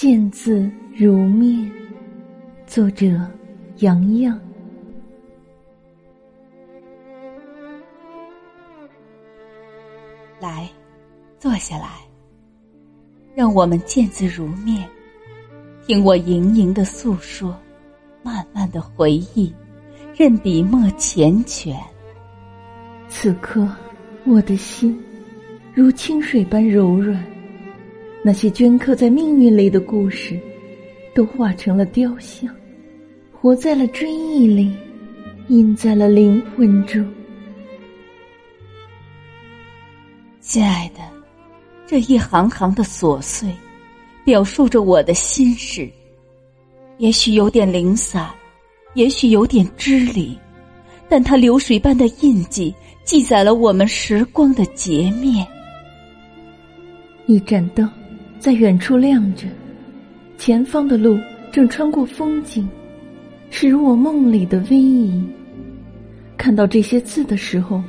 [0.00, 1.70] 见字如面，
[2.66, 3.20] 作者
[3.80, 4.40] 杨洋。
[10.40, 10.66] 来，
[11.38, 11.98] 坐下来，
[13.34, 14.88] 让我们见字如面，
[15.86, 17.54] 听我盈盈的诉说，
[18.22, 19.52] 慢慢的回忆，
[20.16, 21.76] 任笔墨缱绻。
[23.10, 23.68] 此刻，
[24.24, 24.98] 我的心
[25.74, 27.22] 如清水般柔软。
[28.22, 30.38] 那些镌刻在命运里的故事，
[31.14, 32.54] 都化成了雕像，
[33.32, 34.74] 活在了追忆里，
[35.48, 37.02] 印在了灵魂中。
[40.40, 41.00] 亲爱的，
[41.86, 43.48] 这一行行的琐碎，
[44.22, 45.88] 表述着我的心事，
[46.98, 48.28] 也许有点零散，
[48.92, 50.38] 也许有点支离，
[51.08, 55.46] 但它流水般的印记，记载了我们时光的截面。
[57.24, 57.90] 一盏灯。
[58.40, 59.46] 在远处亮着，
[60.38, 61.18] 前方的路
[61.52, 62.66] 正穿过风景，
[63.50, 65.22] 是如我梦里的威仪。
[66.38, 67.82] 看到这些字的时候，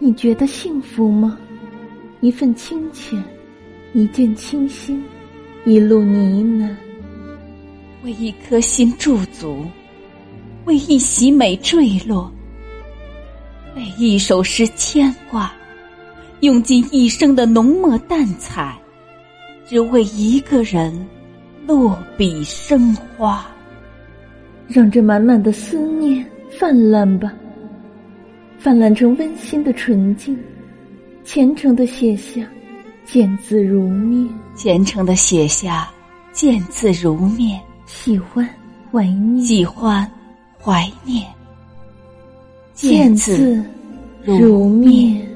[0.00, 1.38] 你觉得幸福吗？
[2.20, 3.22] 一份清浅，
[3.94, 5.00] 一见倾心，
[5.64, 6.74] 一路呢喃，
[8.02, 9.64] 为一颗心驻足，
[10.64, 12.28] 为一袭美坠落，
[13.76, 15.52] 为一首诗牵挂，
[16.40, 18.76] 用尽一生的浓墨淡彩。
[19.68, 20.92] 只为一个人
[21.66, 23.46] 落笔生花，
[24.68, 26.24] 让这满满的思念
[26.58, 27.32] 泛滥吧，
[28.58, 30.38] 泛滥成温馨的纯净，
[31.24, 32.42] 虔诚的写下
[33.04, 35.90] “见字如面”，虔诚的写下
[36.32, 38.48] “见字如面”，喜欢
[38.92, 40.08] 怀念，喜欢
[40.62, 41.26] 怀念，
[42.72, 43.60] 见字
[44.24, 45.35] 如面。